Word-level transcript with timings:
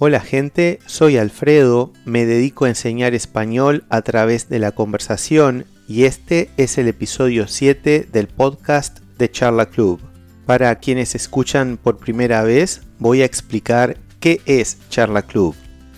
Hola 0.00 0.20
gente, 0.20 0.78
soy 0.86 1.16
Alfredo, 1.16 1.92
me 2.04 2.24
dedico 2.24 2.66
a 2.66 2.68
enseñar 2.68 3.14
español 3.14 3.82
a 3.88 4.00
través 4.02 4.48
de 4.48 4.60
la 4.60 4.70
conversación 4.70 5.64
y 5.88 6.04
este 6.04 6.50
es 6.56 6.78
el 6.78 6.86
episodio 6.86 7.48
7 7.48 8.06
del 8.12 8.28
podcast 8.28 9.00
de 9.18 9.28
Charla 9.28 9.66
Club. 9.66 10.00
Para 10.46 10.72
quienes 10.76 11.16
escuchan 11.16 11.80
por 11.82 11.98
primera 11.98 12.44
vez, 12.44 12.82
voy 13.00 13.22
a 13.22 13.24
explicar 13.24 13.96
qué 14.20 14.40
es 14.46 14.78
Charla 14.88 15.22
Club. 15.22 15.56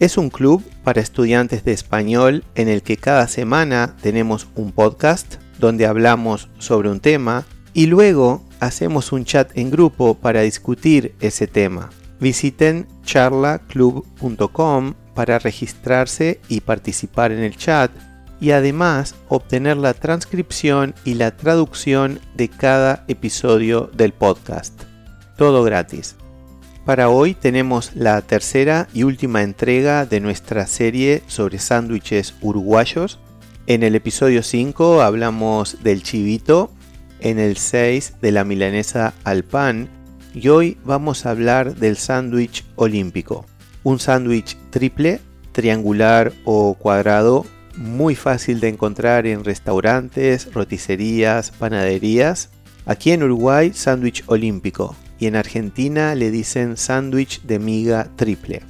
Es 0.00 0.16
un 0.16 0.30
club 0.30 0.64
para 0.84 1.02
estudiantes 1.02 1.62
de 1.62 1.72
español 1.72 2.44
en 2.54 2.68
el 2.68 2.82
que 2.82 2.96
cada 2.96 3.28
semana 3.28 3.94
tenemos 4.00 4.48
un 4.54 4.72
podcast 4.72 5.34
donde 5.58 5.84
hablamos 5.84 6.48
sobre 6.56 6.88
un 6.88 7.00
tema 7.00 7.44
y 7.74 7.88
luego 7.88 8.42
hacemos 8.58 9.12
un 9.12 9.26
chat 9.26 9.50
en 9.54 9.70
grupo 9.70 10.14
para 10.14 10.40
discutir 10.40 11.14
ese 11.20 11.46
tema. 11.46 11.90
Visiten 12.22 12.86
charlaclub.com 13.04 14.94
para 15.12 15.40
registrarse 15.40 16.40
y 16.48 16.60
participar 16.60 17.32
en 17.32 17.40
el 17.40 17.56
chat 17.56 17.90
y 18.40 18.52
además 18.52 19.16
obtener 19.26 19.76
la 19.76 19.92
transcripción 19.92 20.94
y 21.04 21.14
la 21.14 21.36
traducción 21.36 22.20
de 22.36 22.46
cada 22.48 23.04
episodio 23.08 23.90
del 23.92 24.12
podcast. 24.12 24.84
Todo 25.36 25.64
gratis. 25.64 26.14
Para 26.84 27.08
hoy 27.08 27.34
tenemos 27.34 27.90
la 27.96 28.22
tercera 28.22 28.86
y 28.94 29.02
última 29.02 29.42
entrega 29.42 30.06
de 30.06 30.20
nuestra 30.20 30.68
serie 30.68 31.24
sobre 31.26 31.58
sándwiches 31.58 32.34
uruguayos. 32.40 33.18
En 33.66 33.82
el 33.82 33.96
episodio 33.96 34.44
5 34.44 35.02
hablamos 35.02 35.82
del 35.82 36.04
chivito, 36.04 36.70
en 37.18 37.40
el 37.40 37.56
6 37.56 38.14
de 38.22 38.30
la 38.30 38.44
milanesa 38.44 39.12
al 39.24 39.42
pan 39.42 40.01
y 40.34 40.48
hoy 40.48 40.78
vamos 40.84 41.26
a 41.26 41.30
hablar 41.30 41.76
del 41.76 41.96
sándwich 41.96 42.64
olímpico. 42.76 43.44
Un 43.82 43.98
sándwich 43.98 44.56
triple, 44.70 45.20
triangular 45.52 46.32
o 46.44 46.74
cuadrado, 46.74 47.44
muy 47.76 48.14
fácil 48.14 48.60
de 48.60 48.68
encontrar 48.68 49.26
en 49.26 49.44
restaurantes, 49.44 50.52
roticerías, 50.52 51.50
panaderías. 51.50 52.50
Aquí 52.86 53.12
en 53.12 53.22
Uruguay, 53.22 53.72
sándwich 53.74 54.24
olímpico 54.26 54.96
y 55.18 55.26
en 55.26 55.36
Argentina 55.36 56.14
le 56.14 56.30
dicen 56.30 56.76
sándwich 56.76 57.42
de 57.42 57.58
miga 57.58 58.08
triple. 58.16 58.62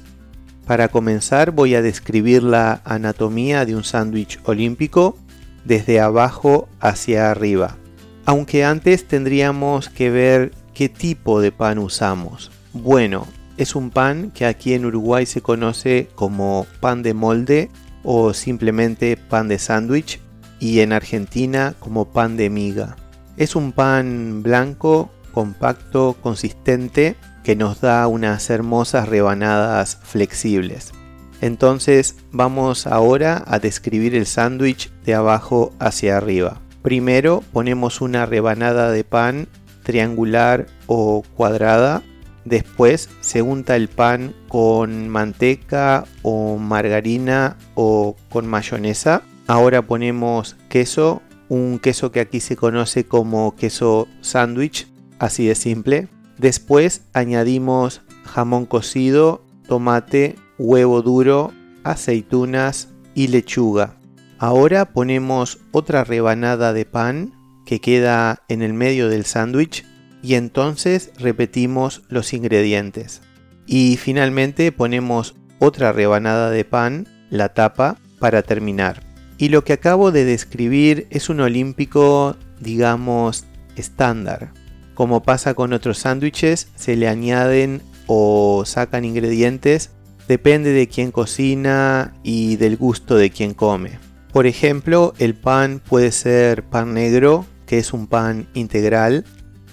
Para 0.65 0.87
comenzar 0.87 1.51
voy 1.51 1.75
a 1.75 1.81
describir 1.81 2.43
la 2.43 2.81
anatomía 2.85 3.65
de 3.65 3.75
un 3.75 3.83
sándwich 3.83 4.39
olímpico 4.45 5.17
desde 5.65 5.99
abajo 5.99 6.69
hacia 6.79 7.31
arriba. 7.31 7.77
Aunque 8.25 8.63
antes 8.63 9.05
tendríamos 9.05 9.89
que 9.89 10.09
ver 10.09 10.51
¿Qué 10.73 10.89
tipo 10.89 11.39
de 11.39 11.51
pan 11.51 11.77
usamos? 11.77 12.51
Bueno, 12.73 13.27
es 13.57 13.75
un 13.75 13.91
pan 13.91 14.31
que 14.31 14.47
aquí 14.47 14.73
en 14.73 14.85
Uruguay 14.85 15.27
se 15.27 15.41
conoce 15.41 16.09
como 16.15 16.65
pan 16.79 17.03
de 17.03 17.13
molde 17.13 17.69
o 18.03 18.33
simplemente 18.33 19.15
pan 19.15 19.47
de 19.47 19.59
sándwich 19.59 20.19
y 20.59 20.79
en 20.79 20.91
Argentina 20.91 21.75
como 21.79 22.05
pan 22.05 22.37
de 22.37 22.49
miga. 22.49 22.95
Es 23.37 23.55
un 23.55 23.71
pan 23.71 24.41
blanco, 24.41 25.11
compacto, 25.31 26.15
consistente 26.21 27.17
que 27.43 27.55
nos 27.55 27.79
da 27.79 28.07
unas 28.07 28.49
hermosas 28.49 29.07
rebanadas 29.07 29.99
flexibles. 30.01 30.91
Entonces 31.39 32.15
vamos 32.31 32.87
ahora 32.87 33.43
a 33.45 33.59
describir 33.59 34.15
el 34.15 34.25
sándwich 34.25 34.91
de 35.05 35.13
abajo 35.13 35.71
hacia 35.77 36.17
arriba. 36.17 36.61
Primero 36.81 37.43
ponemos 37.53 38.01
una 38.01 38.25
rebanada 38.25 38.91
de 38.91 39.03
pan 39.03 39.47
triangular 39.83 40.67
o 40.87 41.23
cuadrada. 41.35 42.01
Después 42.45 43.09
se 43.21 43.41
unta 43.41 43.75
el 43.75 43.87
pan 43.87 44.33
con 44.49 45.09
manteca 45.09 46.05
o 46.23 46.57
margarina 46.57 47.57
o 47.75 48.15
con 48.29 48.47
mayonesa. 48.47 49.21
Ahora 49.47 49.81
ponemos 49.81 50.55
queso, 50.69 51.21
un 51.49 51.79
queso 51.79 52.11
que 52.11 52.19
aquí 52.19 52.39
se 52.39 52.55
conoce 52.55 53.05
como 53.05 53.55
queso 53.55 54.07
sándwich, 54.21 54.87
así 55.19 55.45
de 55.45 55.55
simple. 55.55 56.07
Después 56.37 57.03
añadimos 57.13 58.01
jamón 58.25 58.65
cocido, 58.65 59.43
tomate, 59.67 60.35
huevo 60.57 61.01
duro, 61.01 61.53
aceitunas 61.83 62.89
y 63.15 63.27
lechuga. 63.27 63.95
Ahora 64.39 64.85
ponemos 64.91 65.59
otra 65.71 66.03
rebanada 66.03 66.73
de 66.73 66.85
pan 66.85 67.31
que 67.65 67.79
queda 67.79 68.43
en 68.47 68.61
el 68.61 68.73
medio 68.73 69.09
del 69.09 69.25
sándwich 69.25 69.85
y 70.21 70.35
entonces 70.35 71.11
repetimos 71.17 72.03
los 72.09 72.33
ingredientes. 72.33 73.21
Y 73.65 73.97
finalmente 73.97 74.71
ponemos 74.71 75.35
otra 75.59 75.91
rebanada 75.91 76.49
de 76.49 76.65
pan, 76.65 77.07
la 77.29 77.49
tapa, 77.53 77.97
para 78.19 78.41
terminar. 78.41 79.03
Y 79.37 79.49
lo 79.49 79.63
que 79.63 79.73
acabo 79.73 80.11
de 80.11 80.25
describir 80.25 81.07
es 81.09 81.29
un 81.29 81.41
olímpico, 81.41 82.37
digamos, 82.59 83.45
estándar. 83.75 84.53
Como 84.93 85.23
pasa 85.23 85.53
con 85.53 85.73
otros 85.73 85.97
sándwiches, 85.97 86.69
se 86.75 86.95
le 86.95 87.07
añaden 87.07 87.81
o 88.07 88.63
sacan 88.65 89.05
ingredientes, 89.05 89.91
depende 90.27 90.71
de 90.71 90.87
quién 90.87 91.11
cocina 91.11 92.13
y 92.23 92.57
del 92.57 92.77
gusto 92.77 93.15
de 93.15 93.31
quien 93.31 93.53
come. 93.53 93.99
Por 94.31 94.47
ejemplo, 94.47 95.13
el 95.19 95.35
pan 95.35 95.81
puede 95.85 96.11
ser 96.11 96.63
pan 96.63 96.93
negro 96.93 97.45
que 97.73 97.79
es 97.79 97.91
un 97.91 98.05
pan 98.05 98.47
integral. 98.53 99.25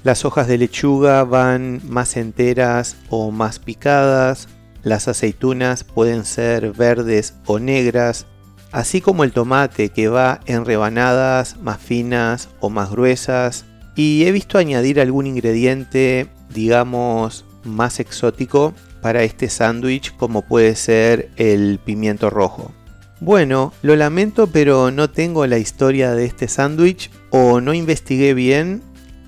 Las 0.05 0.25
hojas 0.25 0.49
de 0.49 0.57
lechuga 0.57 1.23
van 1.25 1.83
más 1.87 2.17
enteras 2.17 2.97
o 3.11 3.31
más 3.31 3.59
picadas. 3.59 4.49
Las 4.83 5.07
aceitunas 5.07 5.85
pueden 5.85 6.25
ser 6.25 6.73
verdes 6.73 7.35
o 7.45 7.59
negras, 7.59 8.25
así 8.73 9.03
como 9.03 9.23
el 9.23 9.33
tomate 9.33 9.91
que 9.91 10.09
va 10.09 10.41
en 10.47 10.65
rebanadas 10.65 11.59
más 11.61 11.79
finas 11.79 12.49
o 12.61 12.71
más 12.71 12.91
gruesas. 12.91 13.67
Y 13.95 14.25
he 14.25 14.33
visto 14.33 14.57
añadir 14.57 14.99
algún 14.99 15.27
ingrediente, 15.27 16.31
digamos, 16.55 17.45
más 17.65 18.01
exótico 18.01 18.73
para 19.03 19.25
este 19.25 19.51
sándwich 19.51 20.17
como 20.17 20.41
puede 20.41 20.75
ser 20.75 21.33
el 21.37 21.79
pimiento 21.85 22.31
rojo. 22.31 22.73
Bueno, 23.21 23.75
lo 23.83 23.97
lamento 23.97 24.47
pero 24.47 24.91
no 24.91 25.11
tengo 25.11 25.47
la 25.47 25.59
historia 25.59 26.13
de 26.13 26.25
este 26.25 26.49
sándwich 26.49 27.11
o 27.31 27.61
no 27.61 27.75
investigué 27.75 28.33
bien 28.33 28.83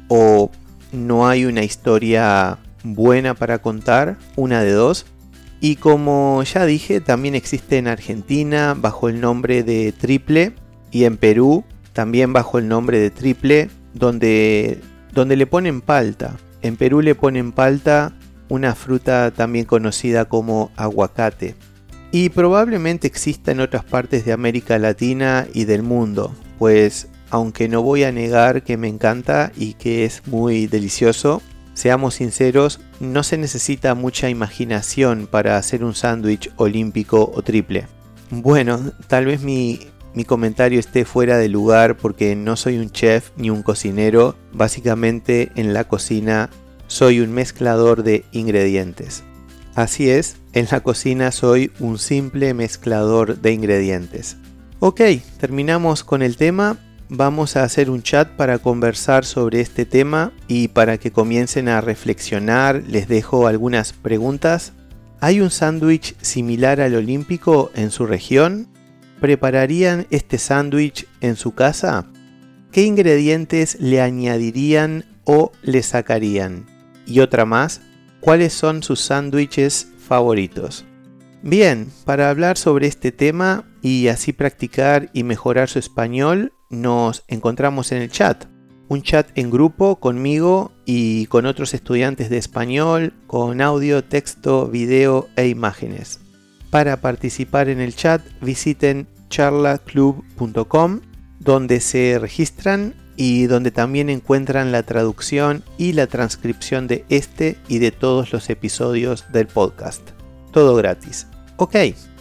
o 0.08 0.50
no 0.92 1.28
hay 1.28 1.44
una 1.44 1.62
historia 1.62 2.58
buena 2.84 3.34
para 3.34 3.60
contar, 3.60 4.19
una 4.36 4.62
de 4.62 4.72
dos. 4.72 5.06
Y 5.60 5.76
como 5.76 6.42
ya 6.42 6.66
dije, 6.66 7.00
también 7.00 7.34
existe 7.34 7.78
en 7.78 7.86
Argentina 7.86 8.75
bajo 8.76 9.08
el 9.08 9.20
nombre 9.20 9.62
de 9.62 9.92
triple 9.92 10.54
y 10.91 11.04
en 11.04 11.16
Perú 11.16 11.64
también 11.92 12.32
bajo 12.32 12.59
el 12.59 12.69
nombre 12.69 12.98
de 12.98 13.10
triple, 13.10 13.69
donde, 13.94 14.80
donde 15.12 15.36
le 15.36 15.47
ponen 15.47 15.80
palta. 15.80 16.36
En 16.62 16.76
Perú 16.76 17.03
le 17.03 17.14
ponen 17.14 17.53
palta, 17.53 18.14
una 18.48 18.74
fruta 18.74 19.30
también 19.30 19.66
conocida 19.66 20.24
como 20.24 20.70
aguacate. 20.76 21.54
Y 22.12 22.28
probablemente 22.28 23.06
exista 23.06 23.53
en 23.53 23.61
otras 23.61 23.84
partes 23.84 24.27
de 24.27 24.33
América 24.33 24.78
Latina 24.78 25.47
y 25.55 25.65
del 25.65 25.83
mundo, 25.83 26.34
pues 26.59 27.09
aunque 27.31 27.67
no 27.69 27.83
voy 27.83 28.05
a 28.05 28.12
negar 28.12 28.62
que 28.62 28.77
me 28.77 28.89
encanta 28.89 29.50
y 29.56 29.73
que 29.73 30.05
es 30.05 30.27
muy 30.27 30.67
delicioso, 30.67 31.41
seamos 31.72 32.17
sinceros, 32.17 32.81
no 33.01 33.22
se 33.22 33.39
necesita 33.39 33.95
mucha 33.95 34.28
imaginación 34.28 35.27
para 35.27 35.56
hacer 35.56 35.83
un 35.83 35.95
sándwich 35.95 36.51
olímpico 36.56 37.33
o 37.34 37.41
triple. 37.41 37.87
Bueno, 38.31 38.93
tal 39.06 39.25
vez 39.25 39.41
mi, 39.41 39.81
mi 40.12 40.27
comentario 40.27 40.78
esté 40.78 41.06
fuera 41.06 41.39
de 41.39 41.49
lugar 41.49 41.97
porque 41.97 42.37
no 42.37 42.56
soy 42.56 42.77
un 42.77 42.91
chef 42.91 43.31
ni 43.39 43.49
un 43.49 43.62
cocinero, 43.62 44.37
básicamente 44.53 45.51
en 45.55 45.72
la 45.72 45.84
cocina 45.84 46.51
soy 46.89 47.21
un 47.21 47.33
mezclador 47.33 48.03
de 48.03 48.27
ingredientes. 48.33 49.25
Así 49.75 50.10
es, 50.10 50.36
en 50.53 50.69
la 50.71 50.81
cocina 50.81 51.33
soy 51.33 51.72
un 51.78 51.99
simple 51.99 52.54
mezclador 52.54 53.41
de 53.41 53.53
ingredientes. 53.53 54.37
Ok, 54.81 55.01
terminamos 55.39 56.04
con 56.04 56.22
el 56.22 56.37
tema 56.37 56.78
vamos 57.15 57.57
a 57.57 57.63
hacer 57.63 57.91
un 57.91 58.03
chat 58.03 58.27
para 58.37 58.59
conversar 58.59 59.27
sobre 59.27 59.60
este 59.60 59.84
tema 59.84 60.33
y 60.49 60.69
para 60.69 60.97
que 60.97 61.13
comiencen 61.13 61.69
a 61.69 61.83
reflexionar 61.83 62.83
les 62.89 63.07
dejo 63.07 63.47
algunas 63.47 63.93
preguntas. 63.93 64.72
¿Hay 65.21 65.43
un 65.43 65.51
sándwich 65.51 66.16
similar 66.22 66.81
al 66.81 66.95
olímpico 66.95 67.71
en 67.75 67.91
su 67.91 68.07
región? 68.07 68.66
¿Prepararían 69.21 70.07
este 70.09 70.39
sándwich 70.39 71.07
en 71.21 71.37
su 71.37 71.53
casa? 71.53 72.07
¿Qué 72.72 72.84
ingredientes 72.84 73.77
le 73.78 74.01
añadirían 74.01 75.05
o 75.25 75.53
le 75.63 75.83
sacarían? 75.83 76.65
Y 77.07 77.21
otra 77.21 77.45
más, 77.45 77.83
¿cuáles 78.21 78.55
son 78.55 78.83
sus 78.83 79.01
sándwiches 79.01 79.89
favoritos? 80.12 80.84
Bien, 81.42 81.88
para 82.04 82.28
hablar 82.28 82.59
sobre 82.59 82.86
este 82.86 83.12
tema 83.12 83.64
y 83.80 84.09
así 84.09 84.34
practicar 84.34 85.09
y 85.14 85.22
mejorar 85.22 85.70
su 85.70 85.78
español, 85.78 86.53
nos 86.68 87.24
encontramos 87.28 87.92
en 87.92 88.03
el 88.03 88.10
chat. 88.10 88.44
un 88.88 89.00
chat 89.00 89.26
en 89.36 89.50
grupo 89.50 89.97
conmigo 89.97 90.70
y 90.84 91.24
con 91.28 91.47
otros 91.47 91.72
estudiantes 91.72 92.28
de 92.28 92.36
español, 92.36 93.14
con 93.26 93.62
audio, 93.62 94.04
texto, 94.04 94.66
video 94.66 95.28
e 95.34 95.48
imágenes. 95.48 96.20
Para 96.68 97.00
participar 97.00 97.70
en 97.70 97.80
el 97.80 97.97
chat 97.97 98.20
visiten 98.42 99.09
charlaclub.com 99.30 101.00
donde 101.41 101.80
se 101.80 102.18
registran 102.18 102.94
y 103.22 103.47
donde 103.47 103.71
también 103.71 104.10
encuentran 104.10 104.72
la 104.72 104.83
traducción 104.83 105.63
y 105.78 105.92
la 105.92 106.09
transcripción 106.09 106.89
de 106.89 107.04
este 107.09 107.57
y 107.69 107.78
de 107.78 107.92
todos 107.92 108.33
los 108.33 108.51
episodios 108.51 109.27
del 109.30 109.47
podcast. 109.47 110.03
Todo 110.51 110.74
gratis. 110.74 111.28
Ok, 111.57 111.77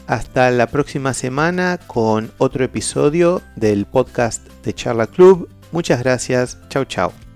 hasta 0.06 0.52
la 0.52 0.68
próxima 0.68 1.16
semana 1.16 1.80
con 1.88 2.32
otro 2.38 2.64
episodio 2.64 3.42
del 3.56 3.88
podcast 3.88 4.48
de 4.64 4.76
Charla 4.76 5.08
Club. 5.08 5.50
Muchas 5.72 6.04
gracias. 6.04 6.60
Chao, 6.70 6.86
chao. 6.86 7.31